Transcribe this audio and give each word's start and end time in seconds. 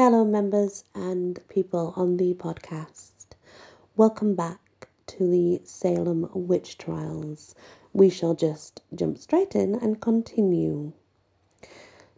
Hello, 0.00 0.24
members 0.24 0.84
and 0.94 1.40
people 1.48 1.92
on 1.96 2.18
the 2.18 2.32
podcast. 2.34 3.34
Welcome 3.96 4.36
back 4.36 4.86
to 5.08 5.28
the 5.28 5.60
Salem 5.64 6.30
witch 6.32 6.78
trials. 6.78 7.56
We 7.92 8.08
shall 8.08 8.36
just 8.36 8.80
jump 8.94 9.18
straight 9.18 9.56
in 9.56 9.74
and 9.74 10.00
continue. 10.00 10.92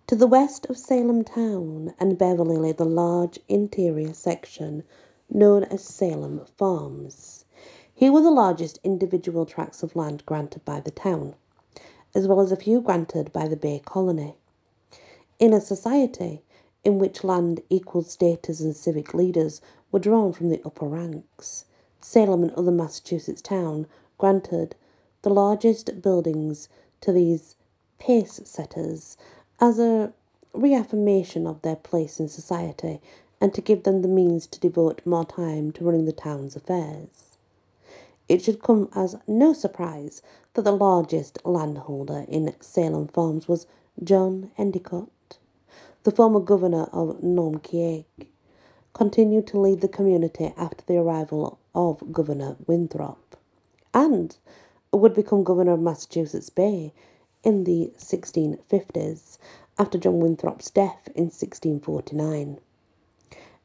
To 0.09 0.15
the 0.15 0.27
west 0.27 0.67
of 0.69 0.77
Salem 0.77 1.25
town 1.25 1.95
and 1.99 2.19
Beverly 2.19 2.59
lay 2.59 2.73
the 2.73 2.85
large 2.85 3.39
interior 3.49 4.13
section 4.13 4.83
known 5.31 5.65
as 5.65 5.83
Salem 5.83 6.45
Farms. 6.59 7.47
Here 7.95 8.13
were 8.13 8.21
the 8.21 8.31
largest 8.31 8.79
individual 8.85 9.47
tracts 9.47 9.83
of 9.83 9.97
land 9.97 10.27
granted 10.27 10.67
by 10.67 10.81
the 10.81 10.91
town, 10.91 11.35
as 12.15 12.29
well 12.29 12.43
as 12.43 12.53
a 12.53 12.57
few 12.57 12.83
granted 12.83 13.33
by 13.33 13.49
the 13.49 13.57
Bay 13.57 13.81
Colony. 13.83 14.35
In 15.39 15.55
a 15.55 15.63
society 15.63 16.43
in 16.85 16.99
which 16.99 17.25
land 17.25 17.63
equal 17.69 18.03
status 18.03 18.61
and 18.61 18.75
civic 18.75 19.13
leaders 19.15 19.61
were 19.93 19.99
drawn 19.99 20.33
from 20.33 20.49
the 20.49 20.63
upper 20.65 20.87
ranks, 20.87 21.65
Salem 22.01 22.43
and 22.43 22.53
other 22.53 22.71
Massachusetts 22.71 23.43
towns 23.43 23.87
granted 24.19 24.75
the 25.23 25.31
largest 25.31 26.01
buildings 26.01 26.69
to 27.01 27.13
these 27.13 27.57
pace 27.99 28.41
setters 28.45 29.17
as 29.61 29.79
a 29.79 30.13
reaffirmation 30.55 31.47
of 31.47 31.63
their 31.63 31.77
place 31.77 32.19
in 32.19 32.29
society 32.29 33.01
and 33.41 33.55
to 33.55 33.61
give 33.61 33.85
them 33.85 34.03
the 34.03 34.09
means 34.09 34.47
to 34.47 34.61
devote 34.61 35.01
more 35.05 35.25
time 35.25 35.73
to 35.73 35.85
running 35.85 36.05
the 36.05 36.13
town's 36.13 36.57
affairs. 36.57 37.37
It 38.29 38.43
should 38.43 38.63
come 38.63 38.89
as 38.95 39.17
no 39.27 39.53
surprise 39.53 40.23
that 40.55 40.63
the 40.63 40.73
largest 40.73 41.39
landholder 41.45 42.25
in 42.29 42.55
Salem 42.61 43.09
Farms 43.09 43.49
was 43.49 43.67
John 44.03 44.51
Endicott. 44.57 45.09
The 46.03 46.13
former 46.13 46.41
governor 46.41 46.85
of 46.93 47.21
Naumkeag 47.23 48.07
continued 48.95 49.47
to 49.49 49.61
lead 49.61 49.83
the 49.83 49.89
community 49.89 50.55
after 50.57 50.83
the 50.87 50.97
arrival 50.97 51.59
of 51.75 52.11
Governor 52.11 52.57
Winthrop 52.67 53.37
and 53.93 54.35
would 54.95 55.13
become 55.13 55.45
governor 55.45 55.73
of 55.73 55.81
Massachusetts 55.81 56.49
Bay 56.49 56.95
in 57.45 57.65
the 57.65 57.93
1650s 57.99 59.37
after 59.79 59.99
John 59.99 60.21
Winthrop's 60.21 60.71
death 60.71 61.09
in 61.15 61.25
1649. 61.25 62.59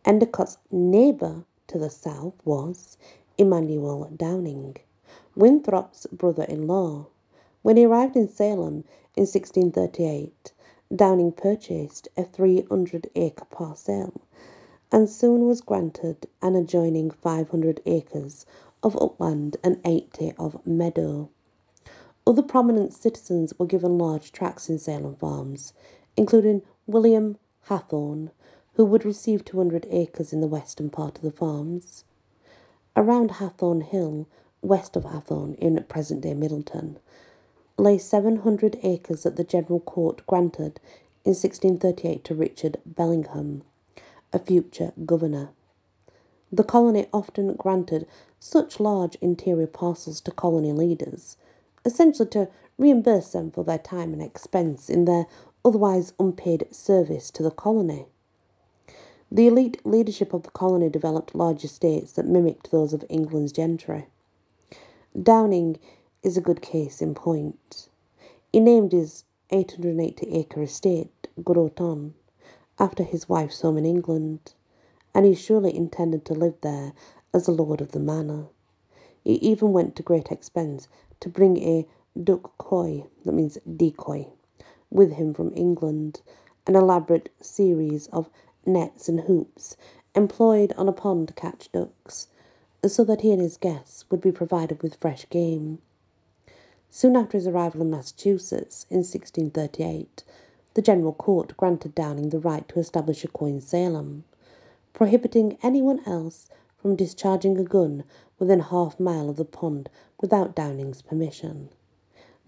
Endicott's 0.04 0.58
neighbour 0.70 1.46
to 1.68 1.80
the 1.80 1.90
south 1.90 2.34
was 2.44 2.98
Emmanuel 3.38 4.12
Downing, 4.14 4.76
Winthrop's 5.36 6.06
brother 6.08 6.44
in 6.44 6.68
law. 6.68 7.08
When 7.62 7.78
he 7.78 7.86
arrived 7.86 8.18
in 8.18 8.28
Salem 8.28 8.84
in 9.16 9.24
1638, 9.24 10.52
Downing 10.96 11.34
purchased 11.34 12.08
a 12.16 12.24
300 12.24 13.10
acre 13.16 13.46
parcel 13.46 14.22
and 14.92 15.10
soon 15.10 15.46
was 15.46 15.60
granted 15.60 16.28
an 16.42 16.56
adjoining 16.56 17.12
500 17.12 17.82
acres 17.86 18.46
of 18.82 18.96
upland 19.02 19.58
and 19.64 19.82
80 19.84 20.34
of 20.38 20.66
meadow. 20.66 21.30
Other 22.26 22.44
prominent 22.44 22.94
citizens 22.94 23.54
were 23.58 23.66
given 23.66 23.98
large 23.98 24.32
tracts 24.32 24.70
in 24.70 24.78
Salem 24.78 25.16
farms, 25.16 25.74
including 26.16 26.62
William 26.88 27.38
Hathorne, 27.68 28.32
who 28.76 28.86
would 28.86 29.04
receive 29.04 29.44
200 29.44 29.88
acres 29.90 30.32
in 30.32 30.40
the 30.40 30.48
western 30.48 30.90
part 30.90 31.18
of 31.18 31.24
the 31.24 31.32
farms. 31.32 32.06
Around 32.96 33.32
Hathorne 33.32 33.84
Hill, 33.84 34.28
west 34.62 34.96
of 34.96 35.04
Hathorne 35.04 35.56
in 35.56 35.84
present 35.90 36.22
day 36.22 36.34
Middleton, 36.34 37.00
lay 37.78 37.98
700 37.98 38.80
acres 38.84 39.24
that 39.24 39.36
the 39.36 39.44
General 39.44 39.80
Court 39.80 40.26
granted 40.28 40.80
in 41.24 41.32
1638 41.32 42.24
to 42.24 42.36
Richard 42.36 42.78
Bellingham, 42.86 43.64
a 44.32 44.40
future 44.40 44.94
governor. 45.06 45.50
The 46.52 46.64
colony 46.64 47.08
often 47.12 47.54
granted 47.56 48.08
such 48.40 48.80
large 48.80 49.16
interior 49.16 49.68
parcels 49.68 50.22
to 50.22 50.32
colony 50.32 50.72
leaders, 50.72 51.38
essentially 51.84 52.30
to 52.30 52.48
reimburse 52.78 53.32
them 53.32 53.52
for 53.52 53.64
their 53.64 53.78
time 53.78 54.14
and 54.14 54.22
expense 54.22 54.90
in 54.90 55.06
their 55.06 55.26
otherwise 55.64 56.14
unpaid 56.20 56.68
service 56.72 57.32
to 57.32 57.44
the 57.44 57.52
colony. 57.52 58.06
The 59.32 59.48
elite 59.48 59.86
leadership 59.86 60.34
of 60.34 60.44
the 60.44 60.52
colony 60.52 60.90
developed 60.90 61.36
large 61.36 61.64
estates 61.64 62.12
that 62.14 62.28
mimicked 62.28 62.72
those 62.72 62.94
of 62.94 63.04
England's 63.10 63.52
gentry. 63.52 64.06
Downing 65.20 65.78
is 66.26 66.36
a 66.36 66.42
good 66.42 66.62
case 66.62 67.02
in 67.02 67.14
point. 67.14 67.88
He 68.52 68.60
named 68.60 68.94
his 68.94 69.26
880 69.52 70.28
acre 70.34 70.64
estate 70.64 71.28
Groton 71.44 72.16
after 72.80 73.04
his 73.04 73.30
wife's 73.30 73.62
home 73.62 73.78
in 73.78 73.86
England, 73.86 74.54
and 75.14 75.24
he 75.24 75.36
surely 75.36 75.76
intended 75.76 76.26
to 76.26 76.34
live 76.34 76.56
there 76.62 76.94
as 77.32 77.46
the 77.46 77.52
lord 77.52 77.80
of 77.80 77.92
the 77.92 78.00
manor. 78.00 78.48
He 79.24 79.34
even 79.36 79.72
went 79.72 79.96
to 79.96 80.04
great 80.04 80.32
expense 80.32 80.88
to 81.20 81.30
bring 81.30 81.58
a 81.58 81.88
duck 82.22 82.58
coy, 82.58 83.06
that 83.24 83.32
means 83.32 83.60
decoy, 83.64 84.28
with 84.90 85.14
him 85.14 85.34
from 85.34 85.54
England, 85.56 86.22
an 86.66 86.76
elaborate 86.76 87.32
series 87.40 88.08
of 88.08 88.30
nets 88.66 89.08
and 89.08 89.22
hoops 89.22 89.78
employed 90.16 90.74
on 90.76 90.88
a 90.88 90.94
pond 90.94 91.28
to 91.28 91.34
catch 91.36 91.72
ducks, 91.72 92.30
so 92.88 93.04
that 93.04 93.22
he 93.22 93.32
and 93.32 93.42
his 93.42 93.58
guests 93.58 94.06
would 94.10 94.22
be 94.22 94.32
provided 94.32 94.82
with 94.82 94.96
fresh 94.96 95.30
game. 95.30 95.80
Soon 96.98 97.18
after 97.18 97.38
his 97.38 97.46
arrival 97.46 97.82
in 97.82 97.90
Massachusetts 97.90 98.86
in 98.90 99.00
1638, 99.00 100.24
the 100.76 100.82
General 100.82 101.12
Court 101.12 101.58
granted 101.58 101.94
Downing 101.94 102.30
the 102.30 102.40
right 102.40 102.66
to 102.70 102.80
establish 102.80 103.26
a 103.26 103.28
coin 103.28 103.60
Salem, 103.60 104.24
prohibiting 104.94 105.58
anyone 105.62 106.00
else 106.06 106.48
from 106.78 106.96
discharging 106.96 107.58
a 107.58 107.66
gun 107.66 108.06
within 108.40 108.62
half 108.62 108.98
mile 108.98 109.30
of 109.30 109.36
the 109.36 109.44
pond 109.44 109.90
without 110.22 110.56
Downing's 110.56 111.02
permission. 111.02 111.68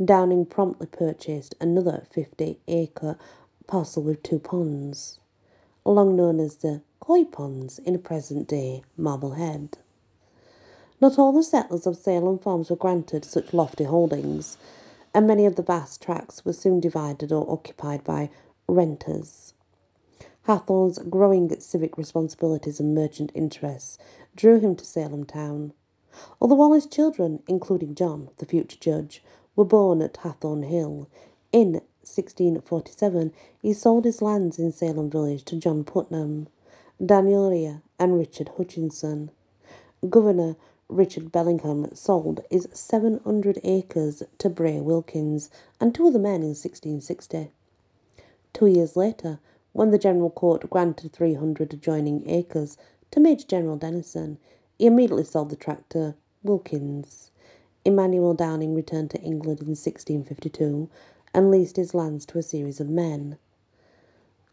Downing 0.01 0.45
promptly 0.45 0.87
purchased 0.87 1.53
another 1.59 2.05
50 2.11 2.57
acre 2.69 3.17
parcel 3.67 4.01
with 4.01 4.23
two 4.23 4.39
ponds 4.39 5.19
long 5.83 6.15
known 6.15 6.39
as 6.39 6.55
the 6.55 6.81
Coy 7.01 7.25
Ponds 7.25 7.79
in 7.79 7.99
present 7.99 8.47
day 8.47 8.81
Marblehead. 8.95 9.77
Not 10.99 11.19
all 11.19 11.31
the 11.31 11.43
settlers 11.43 11.85
of 11.85 11.95
Salem 11.95 12.39
farms 12.39 12.71
were 12.71 12.75
granted 12.75 13.23
such 13.23 13.53
lofty 13.53 13.83
holdings, 13.83 14.57
and 15.13 15.27
many 15.27 15.45
of 15.45 15.55
the 15.55 15.61
vast 15.61 16.01
tracts 16.01 16.43
were 16.43 16.53
soon 16.53 16.79
divided 16.79 17.31
or 17.31 17.49
occupied 17.51 18.03
by 18.03 18.31
renters. 18.67 19.53
Hathorne's 20.47 20.97
growing 20.97 21.49
civic 21.59 21.97
responsibilities 21.99 22.79
and 22.79 22.95
merchant 22.95 23.31
interests 23.35 23.99
drew 24.35 24.59
him 24.59 24.75
to 24.75 24.85
Salem 24.85 25.23
town. 25.25 25.73
Although 26.41 26.61
all 26.61 26.73
his 26.73 26.87
children, 26.87 27.43
including 27.47 27.93
John, 27.93 28.29
the 28.37 28.47
future 28.47 28.77
judge, 28.79 29.21
were 29.55 29.65
born 29.65 30.01
at 30.01 30.17
Hathorne 30.17 30.63
Hill 30.63 31.09
in 31.51 31.73
1647, 32.01 33.33
he 33.61 33.73
sold 33.73 34.05
his 34.05 34.21
lands 34.21 34.57
in 34.57 34.71
Salem 34.71 35.11
Village 35.11 35.43
to 35.45 35.57
John 35.57 35.83
Putnam, 35.83 36.47
Daniel 37.05 37.51
Rea, 37.51 37.81
and 37.99 38.17
Richard 38.17 38.49
Hutchinson. 38.57 39.29
Governor 40.09 40.55
Richard 40.89 41.31
Bellingham 41.33 41.93
sold 41.93 42.41
his 42.49 42.67
700 42.71 43.59
acres 43.63 44.23
to 44.37 44.49
Bray 44.49 44.79
Wilkins 44.79 45.49
and 45.81 45.93
two 45.93 46.07
other 46.07 46.19
men 46.19 46.41
in 46.41 46.55
1660. 46.55 47.51
Two 48.53 48.67
years 48.67 48.95
later, 48.95 49.39
when 49.73 49.91
the 49.91 49.97
General 49.97 50.29
Court 50.29 50.69
granted 50.69 51.11
300 51.11 51.73
adjoining 51.73 52.27
acres 52.29 52.77
to 53.11 53.19
Major 53.19 53.45
General 53.45 53.75
Denison, 53.75 54.37
he 54.77 54.85
immediately 54.85 55.25
sold 55.25 55.49
the 55.49 55.55
tract 55.55 55.89
to 55.91 56.15
Wilkins. 56.41 57.31
Emmanuel 57.83 58.33
Downing 58.33 58.73
returned 58.73 59.11
to 59.11 59.21
England 59.21 59.59
in 59.61 59.75
1652 59.75 60.89
and 61.33 61.51
leased 61.51 61.75
his 61.75 61.93
lands 61.93 62.25
to 62.25 62.39
a 62.39 62.43
series 62.43 62.79
of 62.79 62.89
men, 62.89 63.37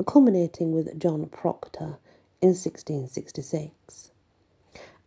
culminating 0.07 0.73
with 0.73 0.99
John 0.99 1.27
Proctor 1.27 1.99
in 2.43 2.51
1666. 2.51 4.11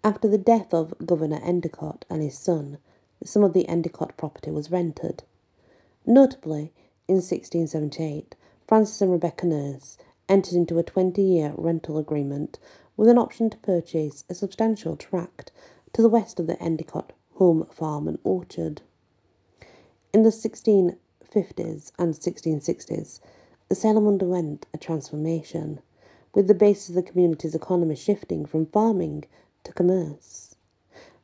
After 0.07 0.29
the 0.29 0.37
death 0.37 0.73
of 0.73 0.93
Governor 1.05 1.41
Endicott 1.43 2.05
and 2.09 2.23
his 2.23 2.37
son, 2.37 2.77
some 3.25 3.43
of 3.43 3.51
the 3.51 3.67
Endicott 3.67 4.15
property 4.15 4.49
was 4.49 4.71
rented. 4.71 5.23
Notably, 6.05 6.71
in 7.09 7.15
1678, 7.15 8.33
Francis 8.65 9.01
and 9.01 9.11
Rebecca 9.11 9.45
Nurse 9.45 9.97
entered 10.29 10.53
into 10.53 10.79
a 10.79 10.83
20 10.83 11.21
year 11.21 11.53
rental 11.57 11.97
agreement 11.97 12.57
with 12.95 13.09
an 13.09 13.17
option 13.17 13.49
to 13.49 13.57
purchase 13.57 14.23
a 14.29 14.33
substantial 14.33 14.95
tract 14.95 15.51
to 15.91 16.01
the 16.01 16.07
west 16.07 16.39
of 16.39 16.47
the 16.47 16.57
Endicott 16.63 17.11
home 17.33 17.65
farm 17.65 18.07
and 18.07 18.17
orchard. 18.23 18.83
In 20.13 20.23
the 20.23 20.29
1650s 20.29 21.91
and 21.99 22.13
1660s, 22.13 23.19
the 23.67 23.75
Salem 23.75 24.07
underwent 24.07 24.67
a 24.73 24.77
transformation, 24.77 25.81
with 26.33 26.47
the 26.47 26.53
base 26.53 26.87
of 26.87 26.95
the 26.95 27.03
community's 27.03 27.55
economy 27.55 27.97
shifting 27.97 28.45
from 28.45 28.67
farming 28.67 29.25
to 29.67 29.73
commerce. 29.73 30.55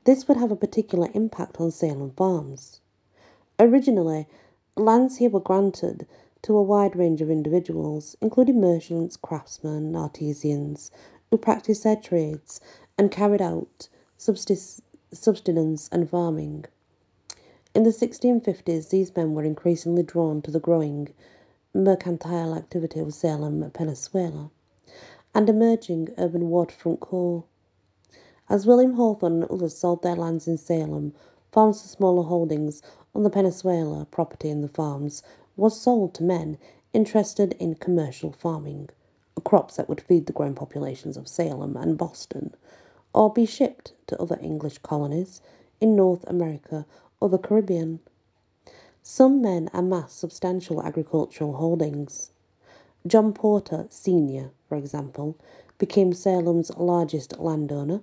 This 0.04 0.28
would 0.28 0.38
have 0.38 0.52
a 0.52 0.56
particular 0.56 1.08
impact 1.14 1.60
on 1.60 1.72
Salem 1.72 2.12
farms. 2.12 2.82
Originally, 3.58 4.28
lands 4.76 5.18
here 5.18 5.30
were 5.30 5.40
granted 5.40 6.06
to 6.42 6.58
a 6.58 6.62
wide 6.62 6.96
range 6.96 7.22
of 7.22 7.32
individuals, 7.32 8.18
including 8.20 8.60
merchants, 8.60 9.16
craftsmen, 9.16 9.96
artisans, 9.96 10.92
who 11.32 11.38
practiced 11.38 11.86
their 11.86 11.96
trades 11.96 12.60
and 12.98 13.12
carried 13.12 13.42
out 13.42 13.88
subsistence 14.18 15.90
and 15.92 16.10
farming. 16.10 16.66
In 17.74 17.84
the 17.84 17.92
1650s, 17.92 18.90
these 18.90 19.16
men 19.16 19.34
were 19.34 19.44
increasingly 19.46 20.04
drawn 20.04 20.42
to 20.42 20.52
the 20.52 20.60
growing 20.60 21.14
mercantile 21.74 22.54
activity 22.54 23.00
of 23.00 23.14
Salem 23.14 23.72
Peninsula 23.72 24.52
and 25.34 25.50
emerging 25.50 26.10
urban 26.18 26.50
waterfront 26.50 27.00
core. 27.00 27.46
As 28.50 28.68
William 28.68 28.96
Hathorne 28.96 29.42
and 29.42 29.46
others 29.46 29.78
sold 29.78 30.04
their 30.04 30.16
lands 30.16 30.48
in 30.48 30.58
Salem, 30.58 31.14
farms 31.52 31.82
for 31.82 31.88
smaller 31.88 32.24
holdings 32.24 32.82
on 33.16 33.24
the 33.24 33.30
Peninsula 33.30 34.06
property 34.12 34.50
in 34.50 34.62
the 34.62 34.68
farms 34.68 35.24
was 35.56 35.80
sold 35.80 36.14
to 36.16 36.24
men 36.24 36.58
interested 36.94 37.54
in 37.60 37.76
commercial 37.76 38.32
farming, 38.32 38.90
crops 39.44 39.76
that 39.76 39.90
would 39.90 40.02
feed 40.02 40.26
the 40.26 40.34
growing 40.34 40.56
populations 40.56 41.18
of 41.18 41.28
Salem 41.28 41.76
and 41.78 41.98
Boston, 41.98 42.54
or 43.14 43.32
be 43.32 43.46
shipped 43.46 43.94
to 44.08 44.22
other 44.22 44.40
English 44.42 44.80
colonies 44.80 45.42
in 45.80 45.96
North 45.96 46.24
America 46.28 46.86
or 47.20 47.30
the 47.30 47.38
Caribbean. 47.38 48.00
Some 49.02 49.42
men 49.42 49.70
amassed 49.74 50.18
substantial 50.18 50.82
agricultural 50.82 51.54
holdings. 51.54 52.32
John 53.06 53.34
Porter, 53.34 53.88
Sr., 53.90 54.52
for 54.68 54.78
example, 54.78 55.38
became 55.78 56.14
Salem's 56.14 56.72
largest 56.78 57.38
landowner, 57.40 58.02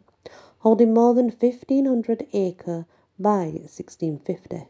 holding 0.60 0.92
more 0.92 1.14
than 1.14 1.30
1,500 1.30 2.26
acre 2.34 2.84
by 3.18 3.44
1650. 3.46 4.66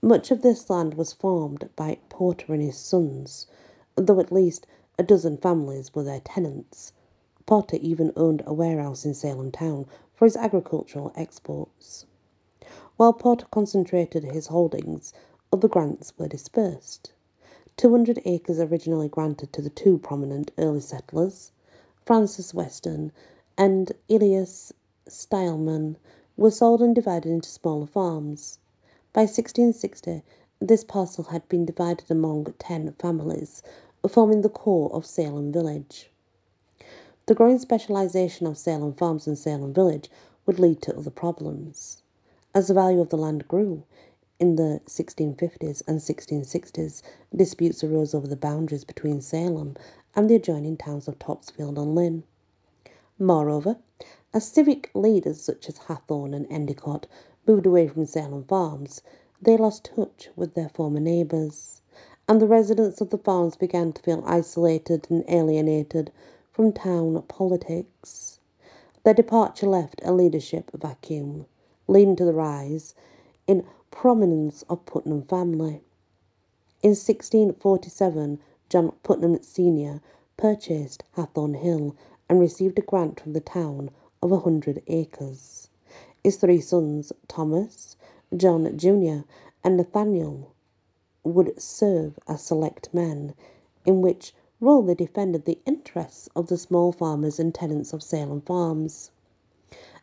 Much 0.00 0.30
of 0.30 0.42
this 0.42 0.70
land 0.70 0.94
was 0.94 1.12
farmed 1.12 1.68
by 1.74 1.98
Porter 2.08 2.52
and 2.52 2.62
his 2.62 2.78
sons, 2.78 3.46
though 3.96 4.20
at 4.20 4.30
least 4.30 4.66
a 4.98 5.02
dozen 5.02 5.36
families 5.36 5.94
were 5.94 6.04
their 6.04 6.20
tenants. 6.20 6.92
Porter 7.44 7.76
even 7.80 8.12
owned 8.16 8.42
a 8.46 8.54
warehouse 8.54 9.04
in 9.04 9.14
Salem 9.14 9.50
town 9.50 9.86
for 10.14 10.26
his 10.26 10.36
agricultural 10.36 11.12
exports. 11.16 12.06
While 12.96 13.14
Porter 13.14 13.46
concentrated 13.50 14.22
his 14.24 14.46
holdings, 14.46 15.12
other 15.52 15.66
grants 15.68 16.12
were 16.16 16.28
dispersed. 16.28 17.12
200 17.76 18.20
acres 18.24 18.60
originally 18.60 19.08
granted 19.08 19.52
to 19.52 19.60
the 19.60 19.70
two 19.70 19.98
prominent 19.98 20.52
early 20.56 20.80
settlers, 20.80 21.50
Francis 22.06 22.54
Weston 22.54 23.10
and 23.58 23.92
Elias 24.08 24.72
Stileman, 25.08 25.96
were 26.36 26.50
sold 26.50 26.80
and 26.80 26.94
divided 26.94 27.30
into 27.30 27.48
smaller 27.48 27.86
farms. 27.86 28.58
By 29.12 29.22
1660, 29.22 30.22
this 30.60 30.82
parcel 30.82 31.24
had 31.24 31.48
been 31.48 31.64
divided 31.64 32.10
among 32.10 32.54
ten 32.58 32.92
families, 32.98 33.62
forming 34.08 34.40
the 34.40 34.48
core 34.48 34.92
of 34.92 35.06
Salem 35.06 35.52
Village. 35.52 36.10
The 37.26 37.34
growing 37.34 37.58
specialization 37.58 38.46
of 38.46 38.58
Salem 38.58 38.94
Farms 38.94 39.26
and 39.26 39.38
Salem 39.38 39.72
Village 39.72 40.10
would 40.46 40.58
lead 40.58 40.82
to 40.82 40.96
other 40.96 41.10
problems. 41.10 42.02
As 42.54 42.68
the 42.68 42.74
value 42.74 43.00
of 43.00 43.08
the 43.10 43.16
land 43.16 43.48
grew, 43.48 43.84
in 44.40 44.56
the 44.56 44.80
1650s 44.86 45.82
and 45.86 46.00
1660s, 46.00 47.02
disputes 47.34 47.84
arose 47.84 48.14
over 48.14 48.26
the 48.26 48.36
boundaries 48.36 48.84
between 48.84 49.20
Salem 49.20 49.76
and 50.14 50.28
the 50.28 50.34
adjoining 50.34 50.76
towns 50.76 51.08
of 51.08 51.18
Topsfield 51.18 51.78
and 51.78 51.94
Lynn. 51.94 52.24
Moreover, 53.18 53.78
as 54.34 54.48
civic 54.48 54.90
leaders 54.94 55.40
such 55.40 55.68
as 55.68 55.78
Hathorne 55.78 56.34
and 56.34 56.50
Endicott 56.50 57.06
moved 57.46 57.66
away 57.66 57.86
from 57.86 58.04
Salem 58.04 58.42
farms, 58.42 59.00
they 59.40 59.56
lost 59.56 59.90
touch 59.94 60.28
with 60.34 60.54
their 60.54 60.70
former 60.70 60.98
neighbours, 60.98 61.82
and 62.28 62.40
the 62.40 62.48
residents 62.48 63.00
of 63.00 63.10
the 63.10 63.18
farms 63.18 63.54
began 63.54 63.92
to 63.92 64.02
feel 64.02 64.24
isolated 64.26 65.06
and 65.08 65.24
alienated 65.28 66.10
from 66.50 66.72
town 66.72 67.22
politics. 67.28 68.40
Their 69.04 69.14
departure 69.14 69.68
left 69.68 70.00
a 70.02 70.12
leadership 70.12 70.72
vacuum, 70.74 71.46
leading 71.86 72.16
to 72.16 72.24
the 72.24 72.32
rise 72.32 72.96
in 73.46 73.64
prominence 73.92 74.64
of 74.68 74.84
Putnam 74.84 75.22
family. 75.22 75.82
In 76.82 76.90
1647, 76.90 78.40
John 78.68 78.92
Putnam 79.04 79.40
Sr. 79.42 80.00
purchased 80.36 81.04
Hathorne 81.16 81.54
Hill 81.54 81.94
and 82.28 82.40
received 82.40 82.78
a 82.80 82.82
grant 82.82 83.20
from 83.20 83.34
the 83.34 83.40
town 83.40 83.90
of 84.24 84.32
a 84.32 84.40
hundred 84.40 84.82
acres. 84.86 85.68
His 86.24 86.36
three 86.36 86.60
sons, 86.60 87.12
Thomas, 87.28 87.96
John 88.34 88.74
Jr., 88.76 89.28
and 89.62 89.76
Nathaniel, 89.76 90.54
would 91.22 91.60
serve 91.60 92.18
as 92.26 92.42
select 92.42 92.88
men, 92.94 93.34
in 93.84 94.00
which 94.00 94.34
role 94.60 94.80
they 94.80 94.94
defended 94.94 95.44
the 95.44 95.58
interests 95.66 96.30
of 96.34 96.46
the 96.46 96.56
small 96.56 96.90
farmers 96.90 97.38
and 97.38 97.54
tenants 97.54 97.92
of 97.92 98.02
Salem 98.02 98.40
farms. 98.40 99.10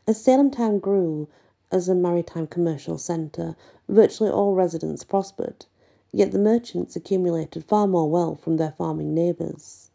As 0.08 0.22
Salem 0.22 0.52
town 0.52 0.78
grew 0.78 1.28
as 1.72 1.90
a 1.90 1.96
maritime 1.96 2.46
commercial 2.46 3.00
centre, 3.00 3.56
virtually 3.90 4.30
all 4.30 4.54
residents 4.54 5.04
prospered, 5.04 5.66
yet 6.12 6.32
the 6.32 6.38
merchants 6.38 6.96
accumulated 6.96 7.66
far 7.66 7.88
more 7.88 8.08
wealth 8.08 8.42
from 8.42 8.58
their 8.58 8.76
farming 8.78 9.16
neighbours. 9.16 9.90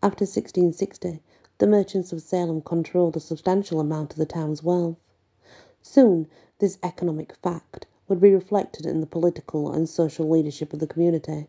After 0.00 0.24
1660, 0.24 1.20
the 1.62 1.68
merchants 1.68 2.12
of 2.12 2.20
Salem 2.20 2.60
controlled 2.60 3.14
a 3.14 3.20
substantial 3.20 3.78
amount 3.78 4.10
of 4.10 4.18
the 4.18 4.26
town's 4.26 4.64
wealth. 4.64 4.96
Soon, 5.80 6.26
this 6.58 6.76
economic 6.82 7.36
fact 7.36 7.86
would 8.08 8.20
be 8.20 8.34
reflected 8.34 8.84
in 8.84 9.00
the 9.00 9.06
political 9.06 9.72
and 9.72 9.88
social 9.88 10.28
leadership 10.28 10.72
of 10.72 10.80
the 10.80 10.88
community, 10.88 11.46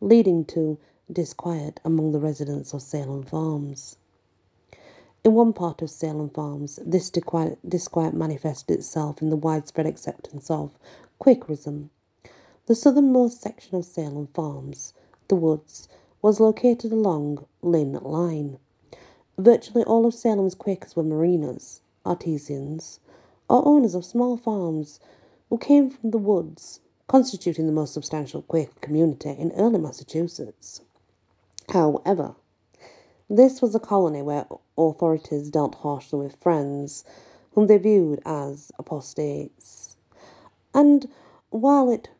leading 0.00 0.46
to 0.46 0.78
disquiet 1.12 1.78
among 1.84 2.12
the 2.12 2.18
residents 2.18 2.72
of 2.72 2.80
Salem 2.80 3.22
Farms. 3.22 3.98
In 5.24 5.34
one 5.34 5.52
part 5.52 5.82
of 5.82 5.90
Salem 5.90 6.30
Farms, 6.30 6.78
this 6.82 7.10
disquiet, 7.10 7.58
disquiet 7.68 8.14
manifested 8.14 8.78
itself 8.78 9.20
in 9.20 9.28
the 9.28 9.36
widespread 9.36 9.86
acceptance 9.86 10.50
of 10.50 10.78
Quakerism. 11.18 11.90
The 12.64 12.74
southernmost 12.74 13.42
section 13.42 13.76
of 13.76 13.84
Salem 13.84 14.28
Farms, 14.32 14.94
the 15.28 15.36
Woods, 15.36 15.86
was 16.22 16.40
located 16.40 16.92
along 16.92 17.44
Lynn 17.60 17.92
Line. 18.00 18.58
Virtually 19.40 19.82
all 19.84 20.04
of 20.04 20.12
Salem's 20.12 20.54
Quakers 20.54 20.94
were 20.94 21.02
mariners, 21.02 21.80
artisans, 22.04 23.00
or 23.48 23.66
owners 23.66 23.94
of 23.94 24.04
small 24.04 24.36
farms 24.36 25.00
who 25.48 25.56
came 25.56 25.88
from 25.88 26.10
the 26.10 26.18
woods, 26.18 26.80
constituting 27.08 27.64
the 27.64 27.72
most 27.72 27.94
substantial 27.94 28.42
Quaker 28.42 28.78
community 28.82 29.30
in 29.30 29.50
early 29.52 29.78
Massachusetts. 29.78 30.82
However, 31.70 32.34
this 33.30 33.62
was 33.62 33.74
a 33.74 33.80
colony 33.80 34.20
where 34.20 34.44
authorities 34.76 35.48
dealt 35.48 35.76
harshly 35.76 36.18
with 36.18 36.36
friends 36.36 37.02
whom 37.52 37.66
they 37.66 37.78
viewed 37.78 38.20
as 38.26 38.70
apostates. 38.78 39.96
And 40.74 41.08
while 41.48 41.88
it 41.88 42.10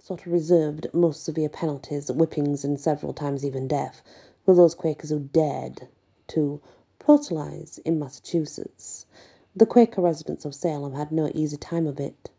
sort 0.00 0.24
of 0.24 0.32
reserved 0.32 0.86
most 0.94 1.22
severe 1.22 1.50
penalties, 1.50 2.08
whippings, 2.08 2.64
and 2.64 2.80
several 2.80 3.12
times 3.12 3.44
even 3.44 3.68
death 3.68 4.00
for 4.46 4.54
those 4.54 4.74
Quakers 4.74 5.10
who 5.10 5.20
dared 5.20 5.88
to 6.28 6.60
proselytize 6.98 7.78
in 7.84 7.98
Massachusetts, 7.98 9.06
the 9.54 9.66
Quaker 9.66 10.00
residents 10.00 10.44
of 10.44 10.54
Salem 10.54 10.94
had 10.94 11.12
no 11.12 11.30
easy 11.34 11.56
time 11.56 11.86
of 11.86 12.00
it. 12.00 12.30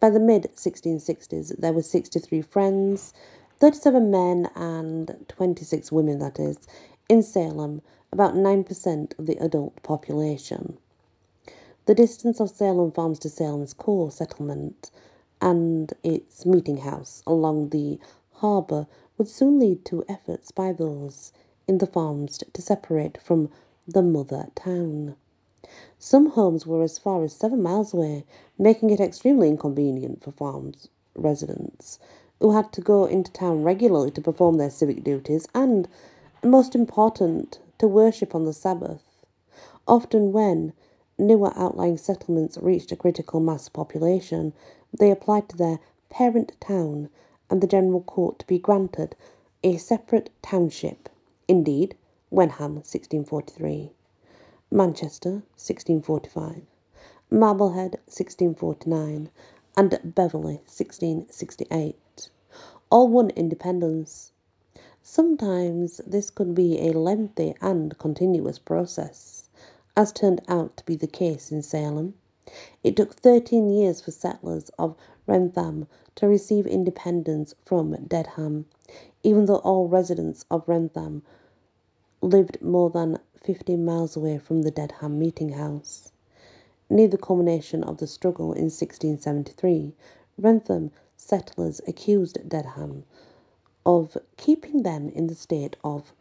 By 0.00 0.10
the 0.10 0.20
mid 0.20 0.48
1660s, 0.56 1.56
there 1.58 1.72
were 1.72 1.82
63 1.82 2.42
friends, 2.42 3.14
37 3.58 4.10
men, 4.10 4.48
and 4.56 5.24
26 5.28 5.92
women, 5.92 6.18
that 6.18 6.40
is, 6.40 6.58
in 7.08 7.22
Salem, 7.22 7.82
about 8.10 8.34
9% 8.34 9.18
of 9.18 9.26
the 9.26 9.36
adult 9.36 9.82
population. 9.82 10.78
The 11.86 11.94
distance 11.94 12.40
of 12.40 12.50
Salem 12.50 12.92
Farms 12.92 13.18
to 13.20 13.28
Salem's 13.28 13.74
core 13.74 14.10
settlement 14.10 14.90
and 15.40 15.92
its 16.04 16.46
meeting 16.46 16.78
house 16.78 17.22
along 17.26 17.70
the 17.70 17.98
harbour 18.34 18.86
would 19.18 19.28
soon 19.28 19.58
lead 19.58 19.84
to 19.86 20.04
efforts 20.08 20.52
by 20.52 20.72
those 20.72 21.32
in 21.72 21.78
the 21.78 21.86
farms 21.86 22.44
to 22.52 22.60
separate 22.60 23.16
from 23.22 23.48
the 23.88 24.02
mother 24.02 24.48
town. 24.54 25.16
Some 25.98 26.32
homes 26.32 26.66
were 26.66 26.82
as 26.82 26.98
far 26.98 27.24
as 27.24 27.32
seven 27.32 27.62
miles 27.62 27.94
away, 27.94 28.26
making 28.58 28.90
it 28.90 29.00
extremely 29.00 29.48
inconvenient 29.48 30.22
for 30.22 30.32
farms 30.32 30.88
residents 31.14 31.98
who 32.40 32.52
had 32.52 32.74
to 32.74 32.82
go 32.82 33.06
into 33.06 33.32
town 33.32 33.62
regularly 33.62 34.10
to 34.10 34.20
perform 34.20 34.58
their 34.58 34.68
civic 34.68 35.02
duties 35.02 35.48
and, 35.54 35.88
most 36.44 36.74
important, 36.74 37.58
to 37.78 37.88
worship 37.88 38.34
on 38.34 38.44
the 38.44 38.52
Sabbath. 38.52 39.02
Often, 39.88 40.32
when 40.32 40.74
newer 41.16 41.54
outlying 41.56 41.96
settlements 41.96 42.58
reached 42.60 42.92
a 42.92 42.96
critical 42.96 43.40
mass 43.40 43.70
population, 43.70 44.52
they 44.92 45.10
applied 45.10 45.48
to 45.48 45.56
their 45.56 45.78
parent 46.10 46.52
town 46.60 47.08
and 47.48 47.62
the 47.62 47.66
General 47.66 48.02
Court 48.02 48.40
to 48.40 48.46
be 48.46 48.58
granted 48.58 49.16
a 49.64 49.78
separate 49.78 50.28
township. 50.42 51.08
Indeed, 51.48 51.96
Wenham, 52.30 52.76
1643. 52.76 53.92
Manchester, 54.70 55.42
1645, 55.60 56.62
Marblehead, 57.30 57.98
1649, 58.06 59.28
and 59.76 60.00
Beverley, 60.02 60.62
1668. 60.64 62.30
all 62.90 63.08
won 63.08 63.28
independence. 63.30 64.32
Sometimes 65.02 65.98
this 66.06 66.30
could 66.30 66.54
be 66.54 66.80
a 66.80 66.92
lengthy 66.92 67.54
and 67.60 67.98
continuous 67.98 68.58
process, 68.58 69.50
as 69.94 70.10
turned 70.10 70.40
out 70.48 70.78
to 70.78 70.84
be 70.86 70.96
the 70.96 71.06
case 71.06 71.52
in 71.52 71.60
Salem. 71.60 72.14
It 72.82 72.96
took 72.96 73.14
13 73.14 73.68
years 73.68 74.00
for 74.00 74.10
settlers 74.10 74.70
of 74.78 74.96
Wrentham 75.26 75.86
to 76.16 76.26
receive 76.26 76.66
independence 76.66 77.54
from 77.64 77.94
Dedham, 78.06 78.66
even 79.22 79.46
though 79.46 79.56
all 79.56 79.88
residents 79.88 80.44
of 80.50 80.68
Wrentham 80.68 81.22
lived 82.20 82.60
more 82.60 82.90
than 82.90 83.18
15 83.42 83.84
miles 83.84 84.16
away 84.16 84.38
from 84.38 84.62
the 84.62 84.70
Dedham 84.70 85.18
meeting 85.18 85.50
house. 85.50 86.12
Near 86.90 87.08
the 87.08 87.18
culmination 87.18 87.82
of 87.82 87.98
the 87.98 88.06
struggle 88.06 88.52
in 88.52 88.64
1673, 88.64 89.94
Wrentham 90.38 90.90
settlers 91.16 91.80
accused 91.86 92.48
Dedham 92.48 93.04
of 93.86 94.16
keeping 94.36 94.82
them 94.82 95.08
in 95.08 95.26
the 95.26 95.34
state 95.34 95.76
of 95.82 96.12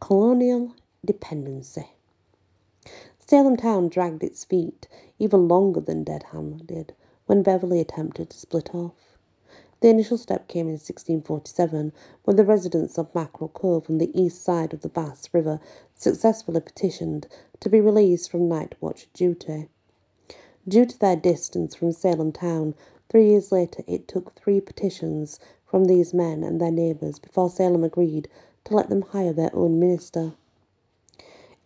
colonial 0.00 0.74
dependency. 1.04 1.90
Salem 3.18 3.56
town 3.56 3.88
dragged 3.88 4.22
its 4.24 4.44
feet 4.44 4.88
even 5.18 5.46
longer 5.46 5.80
than 5.80 6.04
Dedham 6.04 6.58
did 6.58 6.94
when 7.30 7.44
Beverley 7.44 7.78
attempted 7.78 8.28
to 8.28 8.36
split 8.36 8.74
off. 8.74 9.16
The 9.82 9.88
initial 9.88 10.18
step 10.18 10.48
came 10.48 10.66
in 10.66 10.72
1647 10.72 11.92
when 12.24 12.34
the 12.34 12.44
residents 12.44 12.98
of 12.98 13.14
Mackerel 13.14 13.50
Cove 13.50 13.88
on 13.88 13.98
the 13.98 14.10
east 14.20 14.42
side 14.42 14.74
of 14.74 14.80
the 14.80 14.88
Bass 14.88 15.28
River 15.32 15.60
successfully 15.94 16.60
petitioned 16.60 17.28
to 17.60 17.68
be 17.68 17.80
released 17.80 18.32
from 18.32 18.48
night 18.48 18.74
watch 18.80 19.06
duty. 19.14 19.68
Due 20.66 20.84
to 20.84 20.98
their 20.98 21.14
distance 21.14 21.76
from 21.76 21.92
Salem 21.92 22.32
town, 22.32 22.74
three 23.08 23.28
years 23.28 23.52
later 23.52 23.84
it 23.86 24.08
took 24.08 24.34
three 24.34 24.60
petitions 24.60 25.38
from 25.64 25.84
these 25.84 26.12
men 26.12 26.42
and 26.42 26.60
their 26.60 26.72
neighbours 26.72 27.20
before 27.20 27.48
Salem 27.48 27.84
agreed 27.84 28.26
to 28.64 28.74
let 28.74 28.88
them 28.88 29.02
hire 29.02 29.32
their 29.32 29.54
own 29.54 29.78
minister. 29.78 30.32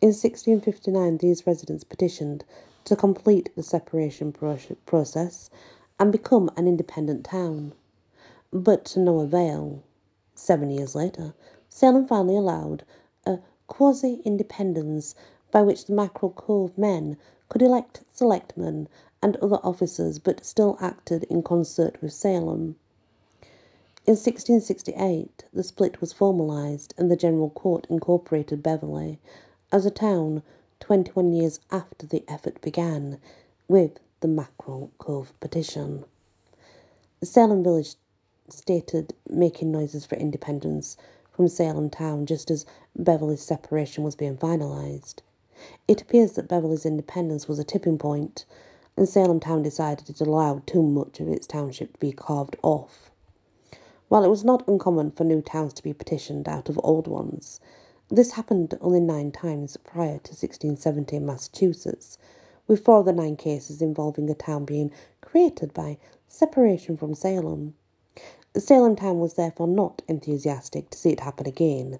In 0.03 0.09
1659, 0.09 1.17
these 1.17 1.47
residents 1.47 1.85
petitioned 1.85 2.45
to 2.85 2.97
complete 2.97 3.51
the 3.57 3.63
separation 3.63 4.33
process 4.33 5.51
and 5.99 6.13
become 6.13 6.51
an 6.57 6.67
independent 6.67 7.25
town 7.25 7.73
but 8.55 8.85
to 8.85 9.01
no 9.01 9.19
avail. 9.19 9.83
Seven 10.37 10.71
years 10.71 10.95
later, 10.95 11.35
Salem 11.69 12.07
finally 12.07 12.37
allowed 12.37 12.85
a 13.27 13.41
quasi 13.67 14.23
independence 14.25 15.17
by 15.51 15.61
which 15.63 15.87
the 15.87 15.93
Mackerel 15.93 16.31
Cove 16.31 16.79
men 16.79 17.17
could 17.49 17.63
elect 17.63 18.03
selectmen 18.13 18.89
and 19.21 19.37
other 19.37 19.59
officers 19.65 20.21
but 20.21 20.45
still 20.45 20.77
acted 20.81 21.25
in 21.25 21.43
concert 21.43 22.01
with 22.01 22.13
Salem. 22.13 22.77
In 24.07 24.13
1668, 24.13 25.45
the 25.53 25.65
split 25.65 26.01
was 26.01 26.13
formalised 26.15 26.93
and 26.99 27.11
the 27.11 27.17
General 27.17 27.51
Court 27.51 27.87
incorporated 27.91 28.63
Beverley 28.63 29.19
as 29.73 29.85
a 29.85 29.91
town 29.91 30.43
21 30.81 31.33
years 31.33 31.61
after 31.71 32.07
the 32.07 32.25
effort 32.29 32.61
began 32.61 33.19
with 33.69 33.99
the 34.21 34.29
Mackerel 34.29 34.91
Cove 34.99 35.33
petition. 35.41 36.05
Salem 37.23 37.63
Village 37.65 37.95
stated 38.49 39.15
making 39.29 39.73
noises 39.73 40.05
for 40.05 40.17
independence 40.17 40.97
from 41.33 41.49
Salem 41.49 41.91
town 41.91 42.27
just 42.27 42.51
as 42.51 42.67
Beverly's 42.97 43.43
separation 43.43 44.05
was 44.05 44.15
being 44.15 44.37
finalised. 44.37 45.21
It 45.89 46.03
appears 46.03 46.33
that 46.33 46.49
Beverly's 46.49 46.87
independence 46.87 47.49
was 47.49 47.59
a 47.59 47.65
tipping 47.65 47.99
point, 47.99 48.45
and 48.97 49.09
Salem 49.09 49.41
town 49.41 49.63
decided 49.63 50.11
it 50.11 50.21
allowed 50.21 50.67
too 50.67 50.83
much 50.83 51.21
of 51.21 51.29
its 51.29 51.47
township 51.47 51.95
to 51.95 51.99
be 51.99 52.13
carved 52.13 52.57
off. 52.63 53.11
While 54.09 54.25
it 54.25 54.29
was 54.31 54.45
not 54.45 54.69
uncommon 54.69 55.11
for 55.13 55.25
new 55.25 55.41
towns 55.43 55.73
to 55.75 55.83
be 55.83 55.93
petitioned 55.93 56.49
out 56.49 56.69
of 56.69 56.79
old 56.85 57.09
ones, 57.09 57.59
this 58.11 58.33
happened 58.33 58.77
only 58.81 59.01
nine 59.01 59.33
times 59.33 59.77
prior 59.79 60.19
to 60.19 60.33
1670 60.33 61.17
in 61.17 61.27
Massachusetts, 61.27 62.19
with 62.67 62.85
four 62.85 63.01
of 63.01 63.07
the 63.07 63.13
nine 63.13 63.37
cases 63.37 63.83
involving 63.83 64.31
a 64.31 64.35
town 64.35 64.65
being 64.65 64.93
created 65.21 65.75
by 65.75 65.99
separation 66.29 66.97
from 66.97 67.15
Salem. 67.15 67.75
Salem 68.57 68.97
Town 68.97 69.19
was 69.21 69.35
therefore 69.35 69.69
not 69.69 70.03
enthusiastic 70.09 70.91
to 70.91 70.99
see 70.99 71.11
it 71.11 71.21
happen 71.21 71.47
again. 71.49 71.99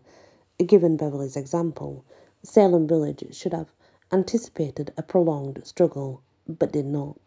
Given 0.65 0.97
Beverley's 0.97 1.37
example, 1.37 2.05
Salem 2.45 2.87
Village 2.87 3.35
should 3.35 3.53
have 3.53 3.73
anticipated 4.13 4.93
a 4.97 5.03
prolonged 5.03 5.61
struggle, 5.67 6.23
but 6.49 6.73
did 6.73 6.87
not. 6.87 7.19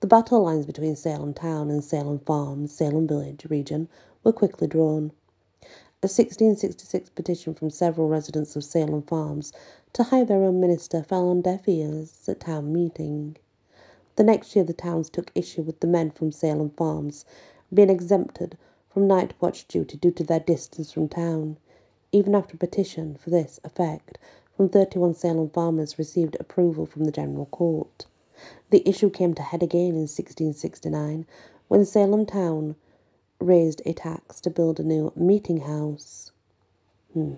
The 0.00 0.06
battle 0.06 0.42
lines 0.44 0.66
between 0.66 0.96
Salem 0.96 1.34
Town 1.34 1.70
and 1.70 1.84
Salem 1.84 2.20
Farm, 2.20 2.66
Salem 2.68 3.06
Village 3.06 3.46
region 3.50 3.88
were 4.24 4.32
quickly 4.32 4.68
drawn. 4.68 5.12
A 6.06 6.08
1666 6.08 7.10
petition 7.10 7.52
from 7.52 7.68
several 7.68 8.06
residents 8.06 8.54
of 8.54 8.62
Salem 8.62 9.02
Farms 9.02 9.52
to 9.92 10.04
hire 10.04 10.24
their 10.24 10.44
own 10.44 10.60
minister 10.60 11.02
fell 11.02 11.28
on 11.28 11.40
deaf 11.40 11.68
ears 11.68 12.28
at 12.28 12.38
town 12.38 12.72
meeting. 12.72 13.36
The 14.14 14.22
next 14.22 14.54
year, 14.54 14.64
the 14.64 14.72
towns 14.72 15.10
took 15.10 15.32
issue 15.34 15.62
with 15.62 15.80
the 15.80 15.88
men 15.88 16.12
from 16.12 16.30
Salem 16.30 16.70
Farms 16.70 17.24
being 17.74 17.90
exempted 17.90 18.56
from 18.88 19.08
night 19.08 19.34
watch 19.40 19.66
duty 19.66 19.96
due 19.96 20.12
to 20.12 20.22
their 20.22 20.38
distance 20.38 20.92
from 20.92 21.08
town. 21.08 21.56
Even 22.12 22.36
after 22.36 22.54
a 22.54 22.58
petition 22.58 23.16
for 23.16 23.30
this 23.30 23.58
effect 23.64 24.16
from 24.56 24.68
31 24.68 25.14
Salem 25.14 25.50
farmers 25.50 25.98
received 25.98 26.36
approval 26.38 26.86
from 26.86 27.02
the 27.02 27.10
General 27.10 27.46
Court. 27.46 28.06
The 28.70 28.88
issue 28.88 29.10
came 29.10 29.34
to 29.34 29.42
head 29.42 29.60
again 29.60 29.96
in 29.96 30.06
1669 30.06 31.26
when 31.66 31.84
Salem 31.84 32.26
town 32.26 32.76
raised 33.40 33.82
a 33.84 33.92
tax 33.92 34.40
to 34.40 34.50
build 34.50 34.80
a 34.80 34.84
new 34.84 35.12
meeting 35.16 35.60
house. 35.62 36.32
Hmm. 37.12 37.34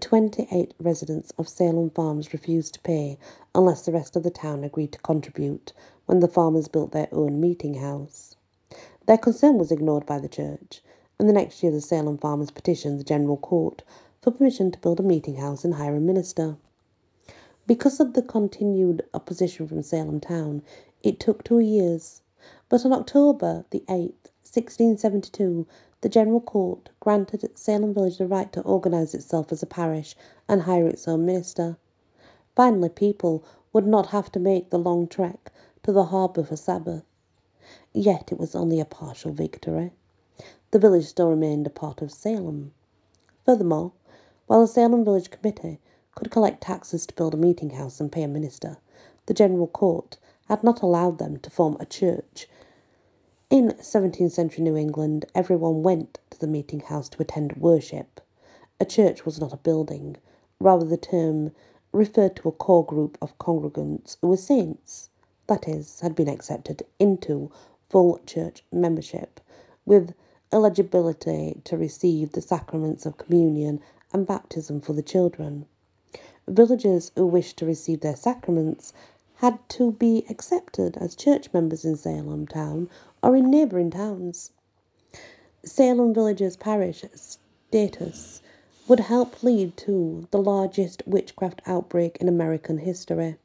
28 0.00 0.74
residents 0.78 1.32
of 1.38 1.48
Salem 1.48 1.90
Farms 1.90 2.32
refused 2.32 2.74
to 2.74 2.80
pay 2.80 3.18
unless 3.54 3.84
the 3.84 3.92
rest 3.92 4.16
of 4.16 4.22
the 4.22 4.30
town 4.30 4.64
agreed 4.64 4.92
to 4.92 4.98
contribute 5.00 5.72
when 6.06 6.20
the 6.20 6.28
farmers 6.28 6.68
built 6.68 6.92
their 6.92 7.08
own 7.12 7.40
meeting 7.40 7.74
house. 7.74 8.36
Their 9.06 9.18
concern 9.18 9.58
was 9.58 9.70
ignored 9.70 10.06
by 10.06 10.18
the 10.18 10.28
church, 10.28 10.82
and 11.18 11.28
the 11.28 11.32
next 11.32 11.62
year 11.62 11.70
the 11.70 11.80
Salem 11.80 12.18
farmers 12.18 12.50
petitioned 12.50 12.98
the 12.98 13.04
General 13.04 13.36
Court 13.36 13.82
for 14.22 14.30
permission 14.30 14.70
to 14.70 14.78
build 14.78 15.00
a 15.00 15.02
meeting 15.02 15.36
house 15.36 15.64
and 15.64 15.74
hire 15.74 15.96
a 15.96 16.00
minister. 16.00 16.56
Because 17.66 18.00
of 18.00 18.14
the 18.14 18.22
continued 18.22 19.02
opposition 19.12 19.68
from 19.68 19.82
Salem 19.82 20.20
town, 20.20 20.62
it 21.02 21.20
took 21.20 21.44
two 21.44 21.60
years, 21.60 22.22
but 22.68 22.84
on 22.84 22.92
October 22.92 23.64
the 23.70 23.84
8th, 23.88 24.30
1672, 24.56 25.66
the 26.00 26.08
General 26.08 26.40
Court 26.40 26.90
granted 27.00 27.50
Salem 27.58 27.92
Village 27.92 28.18
the 28.18 28.26
right 28.26 28.52
to 28.52 28.60
organise 28.60 29.14
itself 29.14 29.50
as 29.50 29.62
a 29.62 29.66
parish 29.66 30.14
and 30.48 30.62
hire 30.62 30.86
its 30.86 31.08
own 31.08 31.26
minister. 31.26 31.76
Finally, 32.54 32.90
people 32.90 33.42
would 33.72 33.86
not 33.86 34.06
have 34.06 34.30
to 34.30 34.38
make 34.38 34.70
the 34.70 34.78
long 34.78 35.08
trek 35.08 35.50
to 35.82 35.90
the 35.90 36.04
harbour 36.04 36.44
for 36.44 36.56
Sabbath. 36.56 37.02
Yet 37.92 38.30
it 38.30 38.38
was 38.38 38.54
only 38.54 38.78
a 38.78 38.84
partial 38.84 39.32
victory. 39.32 39.92
The 40.70 40.78
village 40.78 41.06
still 41.06 41.30
remained 41.30 41.66
a 41.66 41.70
part 41.70 42.00
of 42.00 42.12
Salem. 42.12 42.72
Furthermore, 43.44 43.92
while 44.46 44.60
the 44.60 44.68
Salem 44.68 45.04
Village 45.04 45.30
Committee 45.30 45.80
could 46.14 46.30
collect 46.30 46.62
taxes 46.62 47.06
to 47.06 47.14
build 47.14 47.34
a 47.34 47.36
meeting 47.36 47.70
house 47.70 47.98
and 47.98 48.12
pay 48.12 48.22
a 48.22 48.28
minister, 48.28 48.76
the 49.26 49.34
General 49.34 49.66
Court 49.66 50.16
had 50.48 50.62
not 50.62 50.82
allowed 50.82 51.18
them 51.18 51.38
to 51.38 51.50
form 51.50 51.76
a 51.80 51.86
church. 51.86 52.46
In 53.50 53.72
17th 53.72 54.32
century 54.32 54.64
New 54.64 54.76
England, 54.76 55.26
everyone 55.34 55.82
went 55.82 56.18
to 56.30 56.38
the 56.38 56.46
meeting 56.46 56.80
house 56.80 57.10
to 57.10 57.20
attend 57.20 57.56
worship. 57.58 58.22
A 58.80 58.86
church 58.86 59.26
was 59.26 59.38
not 59.38 59.52
a 59.52 59.58
building, 59.58 60.16
rather, 60.58 60.86
the 60.86 60.96
term 60.96 61.52
referred 61.92 62.36
to 62.36 62.48
a 62.48 62.52
core 62.52 62.84
group 62.84 63.18
of 63.20 63.36
congregants 63.38 64.16
who 64.20 64.28
were 64.28 64.38
saints, 64.38 65.10
that 65.46 65.68
is, 65.68 66.00
had 66.00 66.14
been 66.14 66.28
accepted 66.28 66.84
into 66.98 67.52
full 67.90 68.18
church 68.26 68.64
membership, 68.72 69.40
with 69.84 70.14
eligibility 70.50 71.60
to 71.64 71.76
receive 71.76 72.32
the 72.32 72.40
sacraments 72.40 73.04
of 73.04 73.18
communion 73.18 73.78
and 74.12 74.26
baptism 74.26 74.80
for 74.80 74.94
the 74.94 75.02
children. 75.02 75.66
Villagers 76.48 77.12
who 77.14 77.26
wished 77.26 77.58
to 77.58 77.66
receive 77.66 78.00
their 78.00 78.16
sacraments 78.16 78.94
had 79.36 79.58
to 79.68 79.92
be 79.92 80.24
accepted 80.30 80.96
as 80.96 81.14
church 81.14 81.52
members 81.52 81.84
in 81.84 81.96
Salem 81.96 82.46
town 82.46 82.88
or 83.24 83.34
in 83.34 83.50
neighbouring 83.50 83.90
towns. 83.90 84.52
Salem 85.64 86.12
Village's 86.12 86.58
parish 86.58 87.06
status 87.14 88.42
would 88.86 89.00
help 89.00 89.42
lead 89.42 89.74
to 89.78 90.28
the 90.30 90.42
largest 90.42 91.02
witchcraft 91.06 91.62
outbreak 91.66 92.18
in 92.20 92.28
American 92.28 92.76
history. 92.76 93.36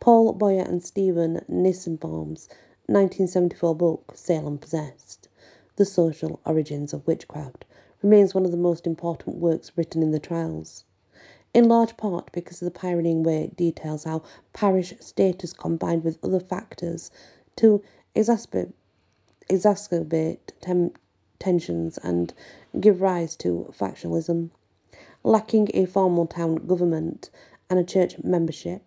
Paul 0.00 0.32
Boyer 0.32 0.62
and 0.62 0.82
Stephen 0.82 1.44
Nissenbaum's 1.50 2.48
1974 2.86 3.74
book, 3.74 4.12
Salem 4.14 4.56
Possessed 4.56 5.28
The 5.76 5.84
Social 5.84 6.40
Origins 6.46 6.94
of 6.94 7.06
Witchcraft, 7.06 7.66
remains 8.00 8.34
one 8.34 8.46
of 8.46 8.52
the 8.52 8.56
most 8.56 8.86
important 8.86 9.36
works 9.36 9.70
written 9.76 10.02
in 10.02 10.12
the 10.12 10.18
trials. 10.18 10.84
In 11.52 11.68
large 11.68 11.94
part 11.98 12.32
because 12.32 12.62
of 12.62 12.66
the 12.66 12.78
pioneering 12.78 13.22
way 13.22 13.42
it 13.42 13.56
details 13.56 14.04
how 14.04 14.22
parish 14.54 14.94
status 14.98 15.52
combined 15.52 16.04
with 16.04 16.18
other 16.24 16.40
factors 16.40 17.10
to 17.56 17.82
exacerbate, 18.18 18.72
exacerbate 19.48 20.50
tem- 20.60 20.92
tensions 21.38 21.98
and 22.02 22.34
give 22.80 23.00
rise 23.00 23.36
to 23.36 23.72
factionalism. 23.78 24.50
Lacking 25.22 25.68
a 25.72 25.86
formal 25.86 26.26
town 26.26 26.56
government 26.56 27.30
and 27.70 27.78
a 27.78 27.84
church 27.84 28.16
membership, 28.24 28.82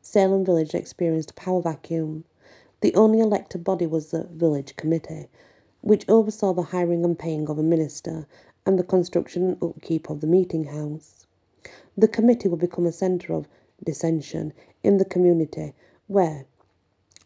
Salem 0.00 0.44
Village 0.44 0.72
experienced 0.72 1.32
a 1.32 1.34
power 1.34 1.60
vacuum. 1.60 2.24
The 2.80 2.94
only 2.94 3.18
elected 3.18 3.64
body 3.64 3.86
was 3.86 4.12
the 4.12 4.24
village 4.24 4.76
committee, 4.76 5.26
which 5.80 6.08
oversaw 6.08 6.52
the 6.52 6.62
hiring 6.62 7.04
and 7.04 7.18
paying 7.18 7.48
of 7.48 7.58
a 7.58 7.64
minister 7.64 8.28
and 8.64 8.78
the 8.78 8.84
construction 8.84 9.42
and 9.48 9.62
upkeep 9.62 10.08
of 10.08 10.20
the 10.20 10.28
meeting 10.28 10.64
house. 10.64 11.26
The 11.96 12.08
committee 12.08 12.48
would 12.48 12.60
become 12.60 12.86
a 12.86 12.92
centre 12.92 13.32
of 13.32 13.48
dissension 13.84 14.52
in 14.84 14.98
the 14.98 15.04
community 15.04 15.72
where 16.06 16.46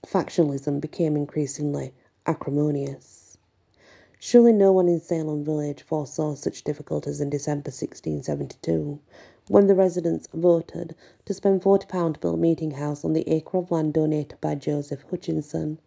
factionalism 0.06 0.80
became 0.80 1.16
increasingly 1.16 1.92
acrimonious. 2.26 3.38
Surely 4.18 4.52
no 4.52 4.70
one 4.70 4.88
in 4.88 5.00
Salem 5.00 5.42
village 5.44 5.82
foresaw 5.82 6.34
such 6.34 6.62
difficulties 6.62 7.20
in 7.20 7.30
December 7.30 7.70
1672, 7.70 9.00
when 9.48 9.66
the 9.66 9.74
residents 9.74 10.28
voted 10.34 10.94
to 11.24 11.32
spend 11.32 11.62
£40 11.62 12.14
to 12.14 12.20
build 12.20 12.34
a 12.34 12.38
meeting 12.38 12.72
house 12.72 13.04
on 13.04 13.14
the 13.14 13.28
acre 13.28 13.56
of 13.56 13.70
land 13.70 13.94
donated 13.94 14.40
by 14.40 14.54
Joseph 14.54 15.04
Hutchinson. 15.10 15.78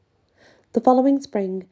The 0.73 0.81
following 0.81 1.21
spring, 1.21 1.67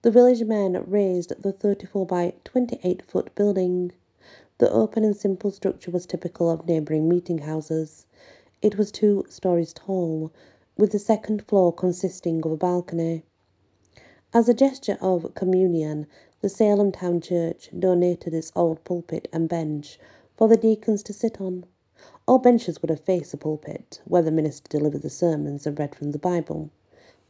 the 0.00 0.10
village 0.10 0.42
men 0.42 0.82
raised 0.86 1.42
the 1.42 1.52
34 1.52 2.06
by 2.06 2.32
28 2.44 3.02
foot 3.02 3.34
building. 3.34 3.92
The 4.58 4.70
open 4.70 5.04
and 5.04 5.14
simple 5.14 5.50
structure 5.50 5.90
was 5.90 6.06
typical 6.06 6.50
of 6.50 6.66
neighbouring 6.66 7.08
meeting 7.08 7.38
houses. 7.38 8.06
It 8.62 8.78
was 8.78 8.90
two 8.90 9.26
stories 9.28 9.74
tall, 9.74 10.32
with 10.76 10.92
the 10.92 10.98
second 10.98 11.46
floor 11.48 11.72
consisting 11.72 12.44
of 12.44 12.52
a 12.52 12.56
balcony. 12.56 13.24
As 14.34 14.48
a 14.48 14.54
gesture 14.54 14.98
of 15.00 15.34
communion, 15.34 16.06
the 16.42 16.48
Salem 16.50 16.92
Town 16.92 17.20
Church 17.20 17.70
donated 17.78 18.34
its 18.34 18.52
old 18.54 18.84
pulpit 18.84 19.26
and 19.32 19.48
bench 19.48 19.98
for 20.36 20.48
the 20.48 20.56
deacons 20.56 21.02
to 21.04 21.14
sit 21.14 21.40
on. 21.40 21.64
All 22.28 22.38
benches 22.38 22.82
would 22.82 22.90
have 22.90 23.00
faced 23.00 23.30
the 23.30 23.38
pulpit, 23.38 24.02
where 24.04 24.20
the 24.20 24.30
minister 24.30 24.68
delivered 24.68 25.00
the 25.00 25.08
sermons 25.08 25.66
and 25.66 25.78
read 25.78 25.94
from 25.94 26.12
the 26.12 26.18
Bible. 26.18 26.70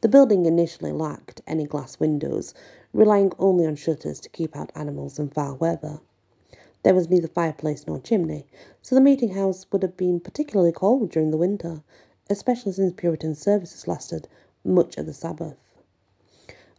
The 0.00 0.08
building 0.08 0.44
initially 0.44 0.90
lacked 0.90 1.40
any 1.46 1.66
glass 1.66 2.00
windows, 2.00 2.52
relying 2.92 3.32
only 3.38 3.64
on 3.64 3.76
shutters 3.76 4.18
to 4.20 4.28
keep 4.28 4.56
out 4.56 4.72
animals 4.74 5.18
and 5.20 5.32
foul 5.32 5.56
weather. 5.56 6.00
There 6.82 6.94
was 6.94 7.08
neither 7.08 7.28
fireplace 7.28 7.86
nor 7.86 8.00
chimney, 8.00 8.46
so 8.82 8.94
the 8.94 9.00
meeting 9.00 9.30
house 9.30 9.66
would 9.70 9.82
have 9.82 9.96
been 9.96 10.20
particularly 10.20 10.72
cold 10.72 11.10
during 11.10 11.30
the 11.30 11.36
winter, 11.36 11.82
especially 12.28 12.72
since 12.72 12.92
Puritan 12.96 13.34
services 13.34 13.86
lasted 13.86 14.28
much 14.64 14.96
of 14.96 15.06
the 15.06 15.12
Sabbath. 15.12 15.56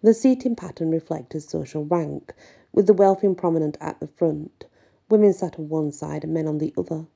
The 0.01 0.13
seating 0.13 0.55
pattern 0.55 0.91
reflected 0.91 1.41
social 1.41 1.85
rank, 1.85 2.33
with 2.71 2.85
the 2.85 2.93
wealthy 2.93 3.27
and 3.27 3.37
prominent 3.37 3.77
at 3.81 3.99
the 3.99 4.07
front. 4.07 4.65
Women 5.09 5.33
sat 5.33 5.57
on 5.57 5.69
one 5.69 5.91
side 5.91 6.23
and 6.23 6.33
men 6.33 6.47
on 6.47 6.59
the 6.59 6.73
other. 6.77 7.07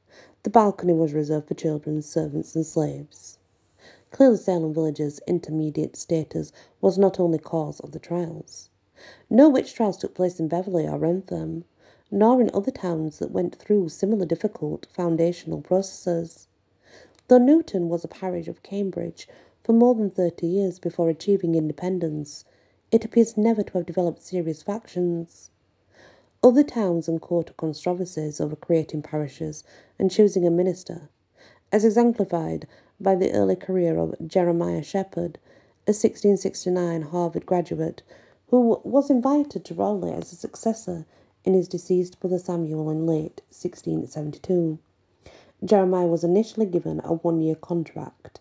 The 0.44 0.50
balcony 0.50 0.94
was 0.94 1.14
reserved 1.14 1.48
for 1.48 1.54
children, 1.54 2.02
servants, 2.02 2.56
and 2.56 2.66
slaves. 2.66 3.38
Clearly, 4.12 4.38
Salem 4.38 4.74
Village's 4.74 5.20
intermediate 5.28 5.96
status 5.96 6.52
was 6.82 6.98
not 6.98 7.20
only 7.20 7.38
cause 7.38 7.80
of 7.82 7.92
the 7.92 8.00
trials. 8.00 8.70
No 9.30 9.50
witch 9.50 9.74
trials 9.74 9.98
took 9.98 10.14
place 10.14 10.40
in 10.40 10.48
Beverley 10.48 10.88
or 10.88 10.98
Wrentham, 10.98 11.66
nor 12.10 12.42
in 12.42 12.50
other 12.54 12.72
towns 12.72 13.20
that 13.20 13.32
went 13.32 13.56
through 13.56 13.90
similar 13.90 14.26
difficult 14.26 14.88
foundational 14.92 15.62
processes. 15.62 16.48
Though 17.32 17.38
Newton 17.38 17.88
was 17.88 18.04
a 18.04 18.10
parish 18.10 18.50
of 18.50 18.62
Cambridge 18.62 19.26
for 19.64 19.72
more 19.72 19.96
than 19.96 20.10
thirty 20.10 20.48
years 20.48 20.80
before 20.80 21.08
achieving 21.08 21.56
independence, 21.56 22.44
it 22.92 23.06
appears 23.06 23.38
never 23.38 23.64
to 23.64 23.72
have 23.72 23.86
developed 23.86 24.22
serious 24.22 24.62
factions. 24.62 25.50
Other 26.44 26.62
towns 26.62 27.08
and 27.08 27.22
encountered 27.22 27.56
controversies 27.56 28.42
over 28.42 28.58
creating 28.58 29.04
parishes 29.04 29.64
and 29.98 30.12
choosing 30.12 30.46
a 30.46 30.52
minister, 30.52 31.08
as 31.72 31.86
exemplified 31.86 32.68
by 33.00 33.16
the 33.16 33.32
early 33.32 33.56
career 33.56 33.98
of 33.98 34.14
Jeremiah 34.28 34.84
Shepard, 34.84 35.40
a 35.88 35.96
1669 35.96 37.02
Harvard 37.02 37.46
graduate 37.46 38.04
who 38.48 38.82
was 38.84 39.10
invited 39.10 39.64
to 39.64 39.74
Rowley 39.74 40.12
as 40.12 40.34
a 40.34 40.36
successor 40.36 41.06
in 41.46 41.54
his 41.54 41.70
deceased 41.70 42.20
brother 42.20 42.40
Samuel 42.40 42.90
in 42.90 43.06
late 43.06 43.40
1672. 43.52 44.80
Jeremiah 45.64 46.08
was 46.08 46.24
initially 46.24 46.66
given 46.66 47.02
a 47.04 47.14
one 47.14 47.42
year 47.42 47.56
contract. 47.56 48.40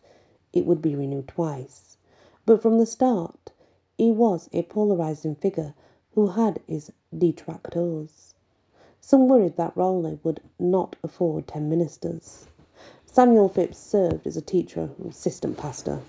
It 0.53 0.67
would 0.67 0.83
be 0.83 0.97
renewed 0.97 1.29
twice. 1.29 1.97
But 2.47 2.63
from 2.63 2.79
the 2.79 2.87
start, 2.87 3.53
he 3.99 4.11
was 4.11 4.49
a 4.53 4.63
polarizing 4.63 5.35
figure 5.35 5.75
who 6.15 6.29
had 6.29 6.61
his 6.67 6.93
detractors. 7.17 8.35
Some 9.01 9.29
worried 9.29 9.57
that 9.57 9.77
Rowley 9.77 10.19
would 10.23 10.41
not 10.59 10.97
afford 11.03 11.49
ten 11.49 11.69
ministers. 11.69 12.49
Samuel 13.07 13.49
Phipps 13.49 13.79
served 13.79 14.27
as 14.27 14.37
a 14.37 14.43
teacher 14.43 14.91
and 14.99 15.11
assistant 15.11 15.59
pastor. 15.59 16.01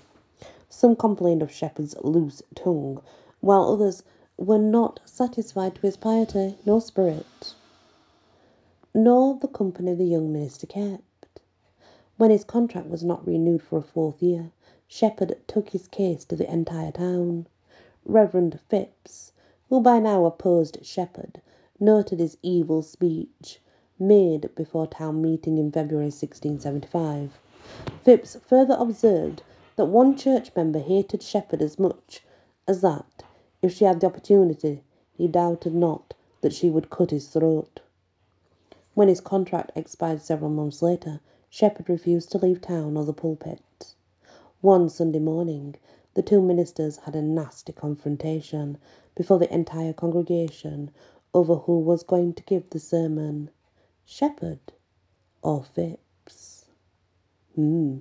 Some 0.68 0.96
complained 0.96 1.42
of 1.42 1.52
Shepard's 1.52 1.94
loose 2.02 2.42
tongue, 2.54 3.02
while 3.40 3.64
others 3.64 4.02
were 4.38 4.58
not 4.58 5.00
satisfied 5.04 5.74
with 5.74 5.82
his 5.82 5.96
piety 5.96 6.56
nor 6.64 6.80
spirit, 6.80 7.54
nor 8.94 9.38
the 9.38 9.48
company 9.48 9.94
the 9.94 10.04
young 10.04 10.32
minister 10.32 10.66
kept. 10.66 11.40
When 12.18 12.30
his 12.30 12.44
contract 12.44 12.88
was 12.88 13.02
not 13.02 13.26
renewed 13.26 13.62
for 13.62 13.78
a 13.78 13.82
fourth 13.82 14.22
year, 14.22 14.50
Shepard 14.86 15.36
took 15.46 15.70
his 15.70 15.88
case 15.88 16.24
to 16.26 16.36
the 16.36 16.50
entire 16.52 16.92
town. 16.92 17.46
Reverend 18.04 18.60
Phipps, 18.68 19.32
who 19.68 19.80
by 19.80 19.98
now 19.98 20.26
opposed 20.26 20.84
Shepard, 20.84 21.40
noted 21.80 22.20
his 22.20 22.36
evil 22.42 22.82
speech 22.82 23.60
made 23.98 24.54
before 24.54 24.86
town 24.86 25.22
meeting 25.22 25.58
in 25.58 25.72
February 25.72 26.06
1675. 26.06 27.38
Phipps 28.04 28.36
further 28.46 28.74
observed 28.78 29.42
that 29.76 29.86
one 29.86 30.16
church 30.16 30.50
member 30.54 30.80
hated 30.80 31.22
Shepard 31.22 31.62
as 31.62 31.78
much 31.78 32.22
as 32.68 32.80
that, 32.80 33.22
if 33.62 33.72
she 33.74 33.84
had 33.84 34.00
the 34.00 34.06
opportunity, 34.06 34.82
he 35.16 35.28
doubted 35.28 35.74
not 35.74 36.14
that 36.40 36.52
she 36.52 36.68
would 36.68 36.90
cut 36.90 37.10
his 37.10 37.28
throat. 37.28 37.80
When 38.94 39.08
his 39.08 39.20
contract 39.20 39.72
expired 39.76 40.22
several 40.22 40.50
months 40.50 40.82
later, 40.82 41.20
Shepard 41.50 41.88
refused 41.88 42.32
to 42.32 42.38
leave 42.38 42.60
town 42.60 42.96
or 42.96 43.04
the 43.04 43.12
pulpit. 43.14 43.94
One 44.60 44.88
Sunday 44.90 45.18
morning, 45.20 45.76
the 46.14 46.22
two 46.22 46.42
ministers 46.42 46.98
had 46.98 47.16
a 47.16 47.22
nasty 47.22 47.72
confrontation 47.72 48.78
before 49.16 49.38
the 49.38 49.52
entire 49.52 49.92
congregation 49.92 50.90
over 51.34 51.56
who 51.56 51.80
was 51.80 52.02
going 52.02 52.34
to 52.34 52.42
give 52.44 52.70
the 52.70 52.80
sermon 52.80 53.50
Shepard 54.04 54.60
or 55.42 55.64
Phipps. 55.64 56.66
Hmm. 57.54 57.98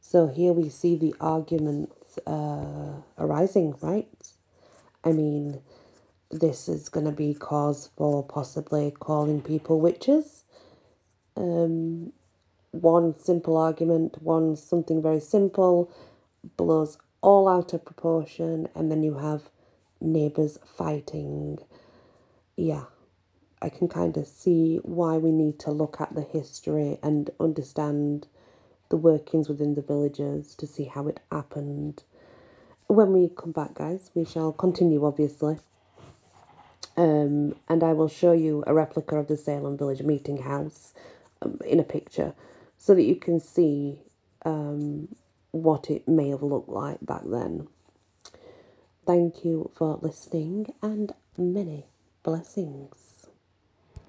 So 0.00 0.28
here 0.28 0.52
we 0.52 0.68
see 0.68 0.96
the 0.96 1.14
arguments 1.20 2.18
uh, 2.26 3.02
arising, 3.18 3.74
right? 3.82 4.08
I 5.04 5.12
mean, 5.12 5.62
this 6.32 6.68
is 6.68 6.88
going 6.88 7.06
to 7.06 7.12
be 7.12 7.34
cause 7.34 7.90
for 7.96 8.24
possibly 8.24 8.90
calling 8.90 9.42
people 9.42 9.80
witches. 9.80 10.44
Um, 11.36 12.12
one 12.70 13.18
simple 13.18 13.56
argument, 13.56 14.22
one 14.22 14.56
something 14.56 15.02
very 15.02 15.20
simple, 15.20 15.92
blows 16.56 16.96
all 17.20 17.48
out 17.48 17.74
of 17.74 17.84
proportion, 17.84 18.68
and 18.74 18.90
then 18.90 19.02
you 19.02 19.18
have 19.18 19.42
neighbours 20.00 20.58
fighting. 20.76 21.58
Yeah, 22.56 22.84
I 23.60 23.68
can 23.68 23.88
kind 23.88 24.16
of 24.16 24.26
see 24.26 24.80
why 24.82 25.18
we 25.18 25.30
need 25.30 25.58
to 25.60 25.70
look 25.70 26.00
at 26.00 26.14
the 26.14 26.22
history 26.22 26.98
and 27.02 27.30
understand 27.38 28.26
the 28.88 28.96
workings 28.96 29.48
within 29.48 29.74
the 29.74 29.82
villages 29.82 30.54
to 30.56 30.66
see 30.66 30.84
how 30.84 31.08
it 31.08 31.20
happened. 31.30 32.02
When 32.86 33.12
we 33.12 33.28
come 33.28 33.52
back, 33.52 33.74
guys, 33.74 34.10
we 34.14 34.24
shall 34.24 34.52
continue, 34.52 35.04
obviously. 35.04 35.58
Um, 36.96 37.56
and 37.68 37.82
I 37.82 37.92
will 37.94 38.08
show 38.08 38.32
you 38.32 38.64
a 38.66 38.74
replica 38.74 39.16
of 39.16 39.28
the 39.28 39.36
Salem 39.36 39.78
Village 39.78 40.02
meeting 40.02 40.42
house 40.42 40.94
um, 41.42 41.58
in 41.66 41.80
a 41.80 41.84
picture 41.84 42.34
so 42.78 42.94
that 42.94 43.04
you 43.04 43.16
can 43.16 43.40
see 43.40 43.98
um, 44.44 45.08
what 45.52 45.90
it 45.90 46.08
may 46.08 46.30
have 46.30 46.42
looked 46.42 46.68
like 46.68 46.98
back 47.02 47.22
then. 47.24 47.68
Thank 49.06 49.44
you 49.44 49.70
for 49.74 49.98
listening 50.02 50.74
and 50.82 51.12
many 51.36 51.86
blessings. 52.22 53.11